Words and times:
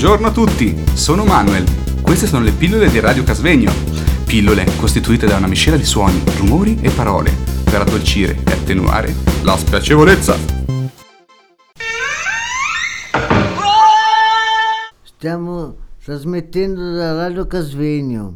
Buongiorno 0.00 0.28
a 0.28 0.30
tutti, 0.30 0.84
sono 0.94 1.24
Manuel. 1.24 1.64
Queste 2.02 2.28
sono 2.28 2.44
le 2.44 2.52
pillole 2.52 2.88
di 2.88 3.00
Radio 3.00 3.24
Casvegno. 3.24 3.72
Pillole 4.24 4.64
costituite 4.76 5.26
da 5.26 5.34
una 5.34 5.48
miscela 5.48 5.76
di 5.76 5.84
suoni, 5.84 6.22
rumori 6.36 6.78
e 6.80 6.90
parole 6.90 7.34
per 7.64 7.80
addolcire 7.80 8.40
e 8.46 8.52
attenuare 8.52 9.12
la 9.42 9.56
spiacevolezza. 9.56 10.36
Stiamo 15.02 15.74
trasmettendo 16.04 16.92
da 16.92 17.14
Radio 17.14 17.48
Casvegno. 17.48 18.34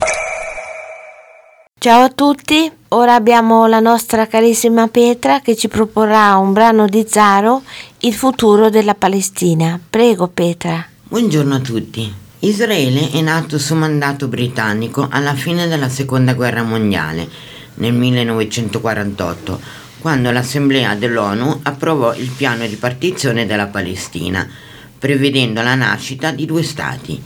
Ciao 1.79 2.03
a 2.03 2.11
tutti, 2.11 2.73
ora 2.89 3.15
abbiamo 3.15 3.69
la 3.69 3.79
nostra 3.79 4.27
carissima 4.27 4.89
Petra 4.89 5.39
che 5.39 5.55
ci 5.55 5.69
proporrà 5.69 6.37
un 6.39 6.53
brano 6.53 6.87
di 6.87 7.05
Zaro, 7.09 7.63
Il 7.99 8.15
futuro 8.15 8.69
della 8.69 8.97
Palestina. 8.97 9.79
Prego 9.89 10.27
Petra. 10.27 10.87
Buongiorno 11.13 11.55
a 11.57 11.61
tutti. 11.61 12.11
Israele 12.39 13.11
è 13.11 13.21
nato 13.21 13.59
su 13.59 13.75
mandato 13.75 14.29
britannico 14.29 15.09
alla 15.11 15.35
fine 15.35 15.69
della 15.69 15.91
seconda 15.91 16.33
guerra 16.33 16.63
mondiale, 16.63 17.29
nel 17.75 17.93
1948, 17.93 19.61
quando 19.99 20.31
l'Assemblea 20.31 20.95
dell'ONU 20.95 21.61
approvò 21.65 22.15
il 22.15 22.31
piano 22.35 22.67
di 22.67 22.77
partizione 22.77 23.45
della 23.45 23.67
Palestina, 23.67 24.49
prevedendo 24.99 25.61
la 25.61 25.75
nascita 25.75 26.31
di 26.31 26.47
due 26.47 26.63
stati, 26.63 27.23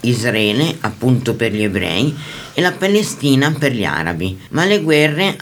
Israele 0.00 0.76
appunto 0.80 1.32
per 1.34 1.54
gli 1.54 1.62
ebrei 1.62 2.14
e 2.52 2.60
la 2.60 2.72
Palestina 2.72 3.54
per 3.58 3.72
gli 3.72 3.84
arabi. 3.84 4.38
Ma 4.50 4.66
le 4.66 4.82
guerre 4.82 5.36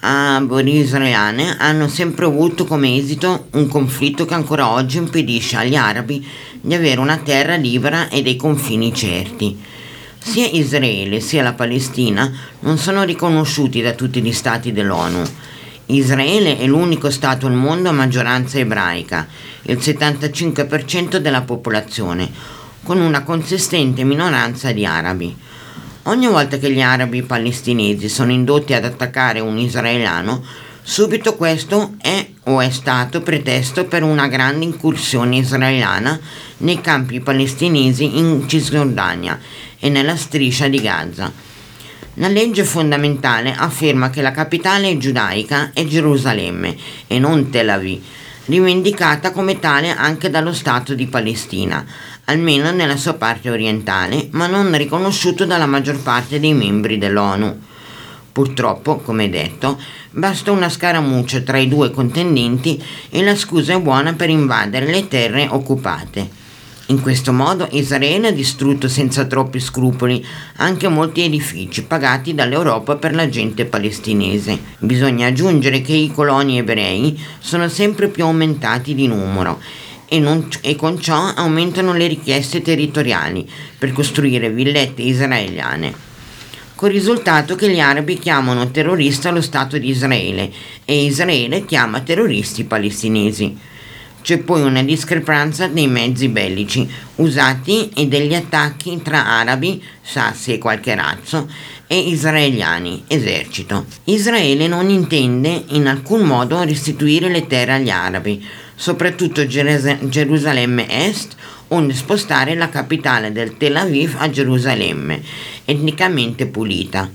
arabo-israeliane 0.00 1.56
hanno 1.58 1.86
sempre 1.86 2.24
avuto 2.24 2.64
come 2.64 2.96
esito 2.96 3.48
un 3.52 3.68
conflitto 3.68 4.24
che 4.24 4.32
ancora 4.32 4.70
oggi 4.70 4.96
impedisce 4.96 5.56
agli 5.56 5.74
arabi 5.74 6.26
di 6.64 6.72
avere 6.72 6.98
una 6.98 7.18
terra 7.18 7.56
libera 7.56 8.08
e 8.08 8.22
dei 8.22 8.36
confini 8.36 8.94
certi. 8.94 9.60
Sia 10.18 10.46
Israele 10.46 11.20
sia 11.20 11.42
la 11.42 11.52
Palestina 11.52 12.32
non 12.60 12.78
sono 12.78 13.02
riconosciuti 13.02 13.82
da 13.82 13.92
tutti 13.92 14.22
gli 14.22 14.32
stati 14.32 14.72
dell'ONU. 14.72 15.22
Israele 15.86 16.56
è 16.56 16.64
l'unico 16.64 17.10
Stato 17.10 17.46
al 17.46 17.52
mondo 17.52 17.90
a 17.90 17.92
maggioranza 17.92 18.58
ebraica, 18.58 19.28
il 19.64 19.76
75% 19.76 21.18
della 21.18 21.42
popolazione, 21.42 22.30
con 22.82 22.98
una 22.98 23.22
consistente 23.22 24.02
minoranza 24.04 24.72
di 24.72 24.86
arabi. 24.86 25.36
Ogni 26.04 26.26
volta 26.28 26.56
che 26.56 26.72
gli 26.72 26.80
arabi 26.80 27.22
palestinesi 27.22 28.08
sono 28.08 28.32
indotti 28.32 28.72
ad 28.72 28.86
attaccare 28.86 29.40
un 29.40 29.58
israeliano, 29.58 30.42
subito 30.86 31.34
questo 31.34 31.94
è 31.98 32.28
o 32.44 32.60
è 32.60 32.68
stato 32.68 33.22
pretesto 33.22 33.86
per 33.86 34.02
una 34.02 34.28
grande 34.28 34.66
incursione 34.66 35.38
israeliana 35.38 36.20
nei 36.58 36.82
campi 36.82 37.20
palestinesi 37.20 38.18
in 38.18 38.46
Cisgiordania 38.46 39.40
e 39.78 39.88
nella 39.88 40.14
striscia 40.14 40.68
di 40.68 40.80
Gaza. 40.82 41.32
La 42.18 42.28
legge 42.28 42.64
fondamentale 42.64 43.54
afferma 43.56 44.10
che 44.10 44.20
la 44.20 44.30
capitale 44.30 44.98
giudaica 44.98 45.70
è 45.72 45.86
Gerusalemme 45.86 46.76
e 47.06 47.18
non 47.18 47.48
Tel 47.48 47.70
Aviv, 47.70 48.02
rivendicata 48.44 49.32
come 49.32 49.58
tale 49.58 49.90
anche 49.90 50.28
dallo 50.28 50.52
Stato 50.52 50.94
di 50.94 51.06
Palestina, 51.06 51.82
almeno 52.26 52.70
nella 52.72 52.98
sua 52.98 53.14
parte 53.14 53.48
orientale, 53.48 54.28
ma 54.32 54.46
non 54.46 54.76
riconosciuto 54.76 55.46
dalla 55.46 55.66
maggior 55.66 55.98
parte 56.02 56.38
dei 56.38 56.52
membri 56.52 56.98
dell'ONU. 56.98 57.72
Purtroppo, 58.34 58.96
come 58.96 59.30
detto, 59.30 59.80
basta 60.10 60.50
una 60.50 60.68
scaramuccia 60.68 61.42
tra 61.42 61.56
i 61.56 61.68
due 61.68 61.92
contendenti 61.92 62.82
e 63.08 63.22
la 63.22 63.36
scusa 63.36 63.74
è 63.74 63.80
buona 63.80 64.14
per 64.14 64.28
invadere 64.28 64.86
le 64.86 65.06
terre 65.06 65.46
occupate. 65.48 66.28
In 66.86 67.00
questo 67.00 67.32
modo 67.32 67.68
Israele 67.70 68.26
ha 68.26 68.32
distrutto 68.32 68.88
senza 68.88 69.24
troppi 69.26 69.60
scrupoli 69.60 70.26
anche 70.56 70.88
molti 70.88 71.22
edifici 71.22 71.84
pagati 71.84 72.34
dall'Europa 72.34 72.96
per 72.96 73.14
la 73.14 73.28
gente 73.28 73.66
palestinese. 73.66 74.58
Bisogna 74.78 75.28
aggiungere 75.28 75.80
che 75.80 75.92
i 75.92 76.10
coloni 76.12 76.58
ebrei 76.58 77.16
sono 77.38 77.68
sempre 77.68 78.08
più 78.08 78.24
aumentati 78.24 78.96
di 78.96 79.06
numero 79.06 79.60
e, 80.08 80.18
non, 80.18 80.48
e, 80.60 80.74
con 80.74 81.00
ciò 81.00 81.32
aumentano 81.36 81.92
le 81.92 82.08
richieste 82.08 82.62
territoriali 82.62 83.48
per 83.78 83.92
costruire 83.92 84.50
villette 84.50 85.02
israeliane. 85.02 86.13
Col 86.76 86.90
risultato 86.90 87.54
che 87.54 87.70
gli 87.70 87.78
arabi 87.78 88.18
chiamano 88.18 88.68
terrorista 88.72 89.30
lo 89.30 89.40
Stato 89.40 89.78
di 89.78 89.90
Israele 89.90 90.50
e 90.84 91.04
Israele 91.04 91.64
chiama 91.64 92.00
terroristi 92.00 92.62
i 92.62 92.64
palestinesi. 92.64 93.56
C'è 94.20 94.38
poi 94.38 94.62
una 94.62 94.82
discrepanza 94.82 95.68
dei 95.68 95.86
mezzi 95.86 96.28
bellici 96.28 96.88
usati 97.16 97.90
e 97.94 98.08
degli 98.08 98.34
attacchi 98.34 99.00
tra 99.02 99.24
arabi, 99.24 99.80
sassi 100.02 100.54
e 100.54 100.58
qualche 100.58 100.96
razzo, 100.96 101.48
e 101.86 101.96
israeliani, 101.96 103.04
esercito. 103.06 103.84
Israele 104.04 104.66
non 104.66 104.88
intende 104.88 105.64
in 105.68 105.86
alcun 105.86 106.22
modo 106.22 106.60
restituire 106.64 107.28
le 107.28 107.46
terre 107.46 107.74
agli 107.74 107.90
arabi, 107.90 108.44
soprattutto 108.74 109.46
Gerusalemme 109.46 110.86
Est, 111.08 111.36
onde 111.68 111.94
spostare 111.94 112.54
la 112.54 112.68
capitale 112.68 113.32
del 113.32 113.56
Tel 113.56 113.76
Aviv 113.76 114.16
a 114.18 114.28
Gerusalemme, 114.28 115.22
etnicamente 115.64 116.46
pulita. 116.46 117.10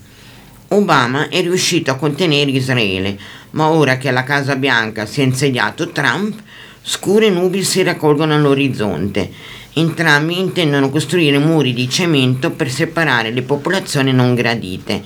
Obama 0.69 1.29
è 1.29 1.41
riuscito 1.41 1.91
a 1.91 1.95
contenere 1.95 2.51
Israele, 2.51 3.17
ma 3.51 3.69
ora 3.69 3.97
che 3.97 4.09
alla 4.09 4.23
Casa 4.23 4.55
Bianca 4.55 5.05
si 5.05 5.21
è 5.21 5.23
insediato 5.23 5.89
Trump, 5.89 6.41
Scure 6.81 7.29
nubi 7.29 7.63
si 7.63 7.83
raccolgono 7.83 8.33
all'orizzonte. 8.33 9.29
Entrambi 9.73 10.39
intendono 10.39 10.89
costruire 10.89 11.37
muri 11.37 11.73
di 11.73 11.87
cemento 11.87 12.51
per 12.51 12.71
separare 12.71 13.31
le 13.31 13.43
popolazioni 13.43 14.11
non 14.11 14.33
gradite 14.33 15.01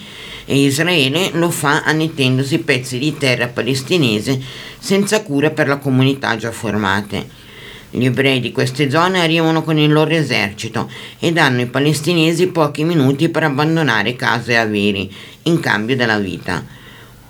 e 0.45 0.57
Israele 0.57 1.31
lo 1.33 1.49
fa 1.49 1.83
annettendosi 1.83 2.59
pezzi 2.59 2.97
di 2.97 3.17
terra 3.17 3.47
palestinese 3.47 4.41
senza 4.79 5.21
cura 5.21 5.49
per 5.51 5.67
la 5.67 5.77
comunità 5.77 6.35
già 6.37 6.51
formate. 6.51 7.41
Gli 7.89 8.05
ebrei 8.05 8.39
di 8.39 8.51
queste 8.51 8.89
zone 8.89 9.21
arrivano 9.21 9.63
con 9.63 9.77
il 9.77 9.91
loro 9.91 10.09
esercito 10.09 10.89
e 11.19 11.31
danno 11.31 11.59
ai 11.59 11.67
palestinesi 11.67 12.47
pochi 12.47 12.83
minuti 12.83 13.29
per 13.29 13.43
abbandonare 13.43 14.15
case 14.15 14.53
e 14.53 14.55
averi 14.55 15.13
in 15.43 15.59
cambio 15.59 15.95
della 15.95 16.17
vita. 16.17 16.65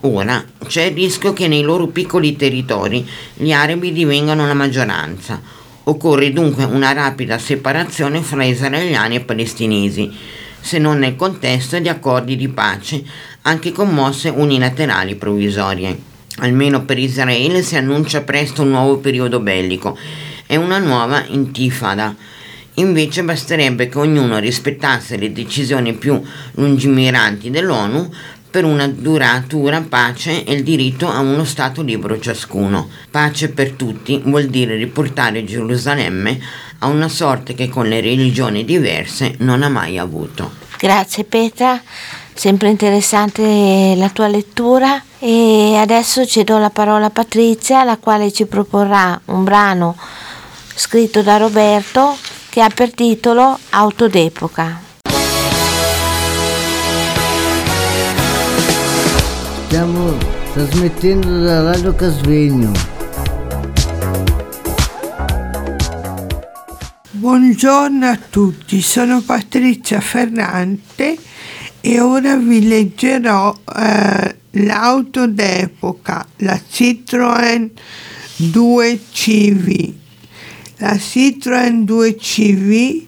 Ora 0.02 0.44
c'è 0.66 0.84
il 0.84 0.96
rischio 0.96 1.34
che 1.34 1.48
nei 1.48 1.62
loro 1.62 1.88
piccoli 1.88 2.36
territori 2.36 3.06
gli 3.34 3.52
arabi 3.52 3.92
divengano 3.92 4.48
la 4.48 4.54
maggioranza. 4.54 5.42
Occorre 5.86 6.32
dunque 6.32 6.64
una 6.64 6.94
rapida 6.94 7.38
separazione 7.38 8.22
fra 8.22 8.46
israeliani 8.46 9.16
e 9.16 9.20
palestinesi, 9.20 10.10
se 10.62 10.78
non 10.78 10.98
nel 10.98 11.18
contesto 11.18 11.78
di 11.78 11.90
accordi 11.90 12.38
di 12.38 12.48
pace, 12.48 13.04
anche 13.42 13.74
con 13.74 13.90
mosse 13.90 14.30
unilaterali 14.30 15.16
provvisorie. 15.16 16.12
Almeno 16.38 16.86
per 16.86 16.98
Israele 16.98 17.62
si 17.62 17.76
annuncia 17.76 18.22
presto 18.22 18.62
un 18.62 18.70
nuovo 18.70 19.00
periodo 19.00 19.42
bellico 19.42 19.98
e 20.48 20.56
una 20.56 20.78
nuova 20.78 21.26
intifada. 21.28 22.16
Invece 22.76 23.24
basterebbe 23.24 23.90
che 23.90 23.98
ognuno 24.00 24.40
rispettasse 24.40 25.18
le 25.18 25.34
decisioni 25.34 25.94
più 25.94 26.20
lungimiranti 26.54 27.50
dell'ONU 27.50 28.10
per 28.54 28.66
una 28.66 28.86
duratura 28.86 29.82
pace 29.82 30.44
e 30.44 30.54
il 30.54 30.62
diritto 30.62 31.10
a 31.10 31.22
uno 31.22 31.44
Stato 31.44 31.82
libero 31.82 32.20
ciascuno. 32.20 32.88
Pace 33.10 33.50
per 33.50 33.72
tutti 33.72 34.22
vuol 34.26 34.46
dire 34.46 34.76
riportare 34.76 35.44
Gerusalemme 35.44 36.40
a 36.78 36.86
una 36.86 37.10
sorte 37.10 37.56
che 37.56 37.68
con 37.68 37.88
le 37.88 38.00
religioni 38.00 38.64
diverse 38.64 39.34
non 39.40 39.64
ha 39.64 39.70
mai 39.70 39.98
avuto. 39.98 40.52
Grazie 40.78 41.24
Petra, 41.24 41.82
sempre 42.32 42.70
interessante 42.70 43.96
la 43.98 44.12
tua 44.12 44.28
lettura 44.28 45.02
e 45.18 45.76
adesso 45.76 46.24
cedo 46.24 46.60
la 46.60 46.70
parola 46.70 47.08
a 47.08 47.10
Patrizia 47.10 47.84
la 47.84 47.98
quale 47.98 48.32
ci 48.32 48.46
proporrà 48.46 49.20
un 49.26 49.44
brano 49.44 49.98
scritto 50.76 51.24
da 51.24 51.38
Roberto 51.38 52.16
che 52.52 52.62
ha 52.62 52.70
per 52.70 52.94
titolo 52.94 53.58
Auto 53.72 54.08
d'epoca. 54.08 54.83
Stiamo 59.74 60.16
trasmettendo 60.54 61.40
da 61.46 61.64
Radio 61.64 61.96
Casvegno. 61.96 62.72
Buongiorno 67.10 68.06
a 68.06 68.20
tutti, 68.30 68.84
sono 68.84 69.22
Patrizia 69.22 70.00
Ferrante 70.00 71.18
e 71.82 72.00
ora 72.00 72.36
vi 72.36 72.68
leggerò 72.68 73.52
eh, 73.76 74.36
l'auto 74.52 75.26
d'epoca, 75.26 76.24
la 76.38 76.62
Citroën 76.72 77.68
2CV. 78.42 79.94
La 80.78 80.94
Citroën 80.94 81.84
2CV 81.84 83.06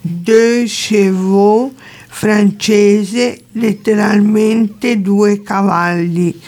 2 0.00 0.64
chevaux 0.66 1.72
francese 2.14 3.44
letteralmente 3.52 5.00
due 5.00 5.42
cavalli, 5.42 6.38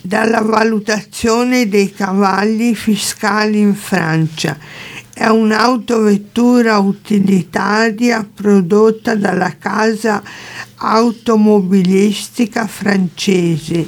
dalla 0.00 0.42
valutazione 0.42 1.66
dei 1.66 1.92
cavalli 1.92 2.74
fiscali 2.74 3.58
in 3.58 3.74
Francia 3.74 4.56
è 5.14 5.26
un'autovettura 5.26 6.76
utilitaria 6.78 8.28
prodotta 8.34 9.14
dalla 9.14 9.56
casa 9.58 10.22
automobilistica 10.74 12.66
francese 12.66 13.86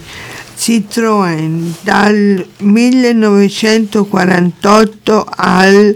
Citroën 0.57 1.75
dal 1.83 2.47
1948 2.59 5.27
al 5.29 5.95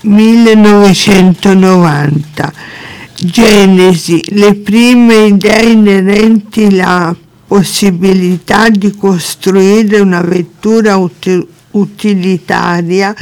1990. 0.00 2.52
Genesi, 3.24 4.20
le 4.30 4.56
prime 4.56 5.26
idee 5.26 5.70
inerenti 5.70 6.64
alla 6.64 7.14
possibilità 7.46 8.68
di 8.68 8.90
costruire 8.96 10.00
una 10.00 10.22
vettura 10.22 10.96
util- 10.96 11.46
utilitaria 11.70 13.14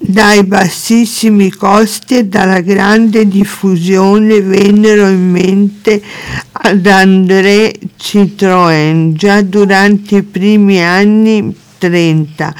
dai 0.00 0.42
bassissimi 0.42 1.50
costi 1.50 2.18
e 2.18 2.24
dalla 2.24 2.60
grande 2.60 3.28
diffusione 3.28 4.40
vennero 4.40 5.06
in 5.06 5.30
mente 5.30 6.02
ad 6.50 6.84
André 6.84 7.72
Citroën 7.96 9.12
già 9.12 9.42
durante 9.42 10.16
i 10.16 10.22
primi 10.24 10.82
anni 10.82 11.54
30 11.78 12.54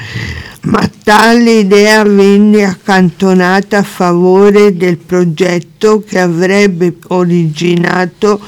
ma 0.67 0.91
tale 1.05 1.61
idea 1.61 2.03
venne 2.03 2.65
accantonata 2.65 3.79
a 3.79 3.83
favore 3.83 4.77
del 4.77 4.99
progetto 4.99 6.03
che 6.03 6.19
avrebbe 6.19 6.97
originato 7.09 8.41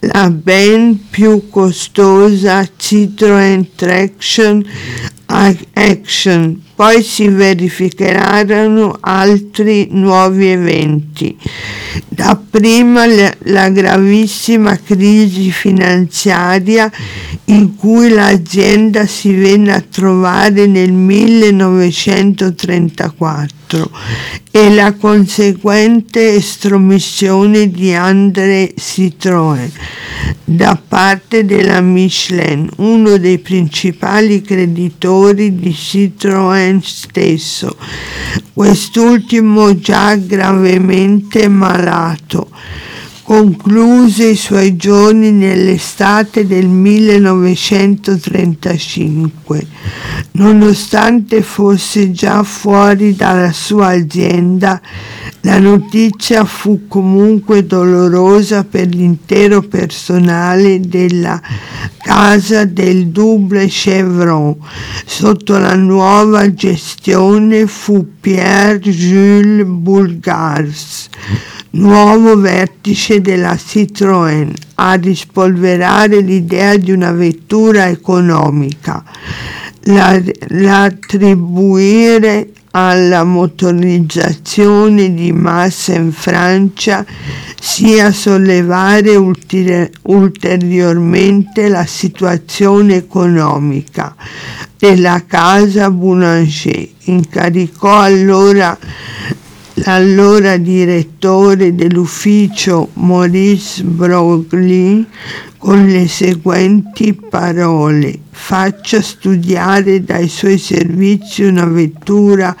la 0.00 0.28
ben 0.30 1.08
più 1.08 1.48
costosa 1.48 2.66
Citroën 2.76 3.66
Traction 3.76 4.64
Action. 5.26 6.62
Poi 6.74 7.02
si 7.02 7.28
verificheranno 7.28 8.96
altri 9.00 9.88
nuovi 9.90 10.48
eventi. 10.48 11.36
Dapprima 12.08 13.04
la 13.44 13.68
gravissima 13.68 14.78
crisi 14.78 15.50
finanziaria 15.50 16.90
in 17.46 17.74
cui 17.76 18.08
l'azienda 18.08 19.06
si 19.06 19.34
venne 19.34 19.74
a 19.74 19.80
trovare 19.80 20.66
nel 20.66 20.92
1934 20.92 23.90
e 24.50 24.74
la 24.74 24.94
conseguente 24.94 26.34
estromissione 26.34 27.70
di 27.70 27.92
André 27.92 28.72
Citroën 28.76 29.70
da 30.44 30.80
parte 30.86 31.44
della 31.44 31.80
Michelin, 31.80 32.68
uno 32.76 33.16
dei 33.16 33.38
principali 33.38 34.42
creditori 34.42 35.54
di 35.54 35.70
Citroën 35.70 36.71
stesso, 36.80 37.76
quest'ultimo 38.54 39.76
già 39.78 40.14
gravemente 40.14 41.48
malato 41.48 42.48
concluse 43.22 44.30
i 44.30 44.36
suoi 44.36 44.76
giorni 44.76 45.30
nell'estate 45.30 46.46
del 46.46 46.66
1935. 46.66 49.66
Nonostante 50.32 51.42
fosse 51.42 52.10
già 52.10 52.42
fuori 52.42 53.14
dalla 53.14 53.52
sua 53.52 53.88
azienda, 53.88 54.80
la 55.42 55.58
notizia 55.58 56.44
fu 56.44 56.86
comunque 56.88 57.64
dolorosa 57.64 58.64
per 58.64 58.88
l'intero 58.88 59.62
personale 59.62 60.80
della 60.80 61.40
casa 61.98 62.64
del 62.64 63.08
Double 63.08 63.66
Chevron. 63.66 64.56
Sotto 65.04 65.58
la 65.58 65.74
nuova 65.74 66.52
gestione 66.52 67.66
fu 67.66 68.06
Pierre-Jules 68.20 69.66
Bulgars 69.66 71.08
nuovo 71.72 72.36
vertice 72.36 73.20
della 73.20 73.54
Citroën 73.54 74.52
a 74.74 74.94
rispolverare 74.94 76.20
l'idea 76.20 76.76
di 76.76 76.92
una 76.92 77.12
vettura 77.12 77.88
economica, 77.88 79.02
l'attribuire 80.48 82.50
alla 82.74 83.22
motorizzazione 83.24 85.12
di 85.12 85.30
massa 85.32 85.94
in 85.94 86.12
Francia 86.12 87.04
sia 87.60 88.12
sollevare 88.12 89.14
ulteri- 89.16 89.90
ulteriormente 90.02 91.68
la 91.68 91.84
situazione 91.84 92.96
economica 92.96 94.14
della 94.78 95.24
casa 95.26 95.90
Boulanger. 95.90 96.88
Incaricò 97.04 98.00
allora 98.00 98.78
l'allora 99.74 100.58
direttore 100.58 101.74
dell'ufficio 101.74 102.90
Maurice 102.94 103.82
Broglie 103.82 105.06
con 105.56 105.86
le 105.86 106.08
seguenti 106.08 107.14
parole 107.14 108.18
faccia 108.30 109.00
studiare 109.00 110.02
dai 110.04 110.28
suoi 110.28 110.58
servizi 110.58 111.44
una 111.44 111.64
vettura 111.64 112.54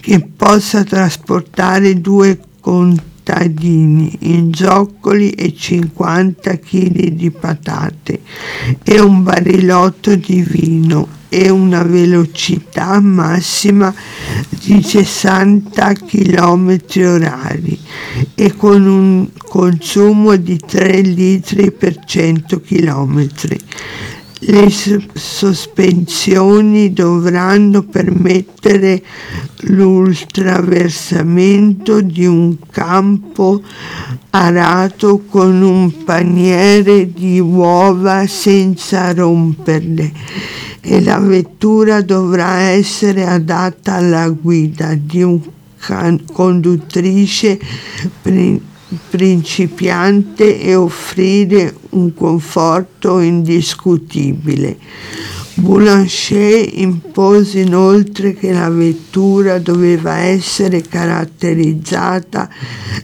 che 0.00 0.20
possa 0.20 0.82
trasportare 0.82 2.00
due 2.00 2.40
contadini 2.60 4.16
in 4.20 4.52
zoccoli 4.52 5.30
e 5.30 5.54
50 5.54 6.58
kg 6.58 7.08
di 7.10 7.30
patate 7.30 8.20
e 8.82 9.00
un 9.00 9.22
barilotto 9.22 10.16
di 10.16 10.42
vino 10.42 11.15
e 11.28 11.50
una 11.50 11.82
velocità 11.82 12.98
massima 13.00 13.92
di 14.64 14.82
60 14.82 15.92
km 15.92 16.78
orari 16.96 17.78
e 18.34 18.56
con 18.56 18.86
un 18.86 19.28
consumo 19.36 20.36
di 20.36 20.58
3 20.58 21.00
litri 21.00 21.72
per 21.72 22.04
100 22.04 22.60
km. 22.60 23.28
Le 24.38 24.70
sospensioni 25.14 26.92
dovranno 26.92 27.82
permettere 27.82 29.02
l'ultraversamento 29.60 32.02
di 32.02 32.26
un 32.26 32.58
campo 32.70 33.62
arato 34.30 35.22
con 35.28 35.62
un 35.62 36.04
paniere 36.04 37.12
di 37.12 37.40
uova 37.40 38.26
senza 38.26 39.14
romperle 39.14 40.12
e 40.88 41.02
la 41.02 41.18
vettura 41.18 42.00
dovrà 42.00 42.60
essere 42.60 43.26
adatta 43.26 43.94
alla 43.94 44.28
guida 44.28 44.94
di 44.94 45.20
un 45.20 45.40
can- 45.80 46.22
conduttrice 46.32 47.58
pri- 48.22 48.62
principiante 49.10 50.60
e 50.60 50.76
offrire 50.76 51.74
un 51.90 52.14
conforto 52.14 53.18
indiscutibile. 53.18 54.78
Boulanger 55.54 56.68
impose 56.74 57.60
inoltre 57.60 58.34
che 58.34 58.52
la 58.52 58.68
vettura 58.68 59.58
doveva 59.58 60.18
essere 60.18 60.82
caratterizzata 60.82 62.48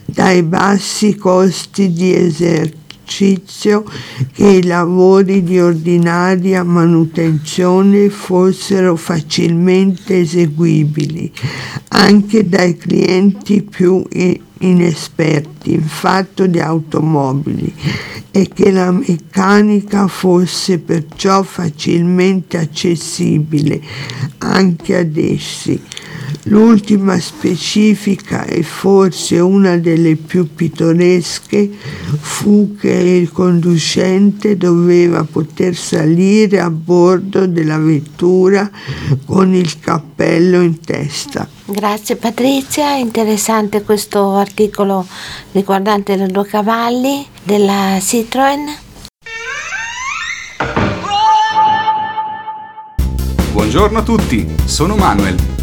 dai 0.05 0.41
bassi 0.43 1.15
costi 1.15 1.91
di 1.91 2.15
esercizio 2.15 2.81
che 3.05 4.47
i 4.47 4.63
lavori 4.63 5.43
di 5.43 5.59
ordinaria 5.59 6.63
manutenzione 6.63 8.09
fossero 8.09 8.95
facilmente 8.95 10.19
eseguibili 10.19 11.31
anche 11.89 12.47
dai 12.47 12.75
clienti 12.75 13.61
più 13.61 14.03
inesperti 14.59 15.73
in 15.73 15.83
fatto 15.83 16.47
di 16.47 16.59
automobili 16.59 17.73
e 18.31 18.49
che 18.51 18.71
la 18.71 18.91
meccanica 18.91 20.07
fosse 20.07 20.79
perciò 20.79 21.43
facilmente 21.43 22.57
accessibile 22.57 23.81
anche 24.39 24.97
ad 24.97 25.15
essi. 25.17 25.79
L'ultima 26.47 27.17
specifica 27.19 28.43
e 28.43 28.63
forse 28.63 29.39
una 29.39 29.77
delle 29.77 30.17
più 30.17 30.53
pittoresche 30.53 31.71
fu 32.19 32.75
che 32.77 32.91
il 32.91 33.31
conducente 33.31 34.57
doveva 34.57 35.23
poter 35.23 35.73
salire 35.73 36.59
a 36.59 36.69
bordo 36.69 37.47
della 37.47 37.77
vettura 37.77 38.69
con 39.25 39.53
il 39.53 39.79
cappello 39.79 40.59
in 40.59 40.81
testa. 40.81 41.47
Grazie 41.63 42.17
Patrizia, 42.17 42.95
interessante 42.95 43.83
questo 43.83 44.35
articolo 44.35 45.07
riguardante 45.53 46.13
i 46.13 46.27
due 46.27 46.45
cavalli 46.45 47.25
della 47.41 47.97
Citroën. 47.99 48.81
Buongiorno 53.53 53.99
a 53.99 54.03
tutti, 54.03 54.45
sono 54.65 54.97
Manuel. 54.97 55.62